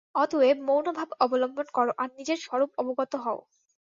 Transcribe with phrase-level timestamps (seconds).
[0.15, 3.39] অতএব মৌনভাব অবলম্বন কর, আর নিজের স্বরূপ অবগত হও।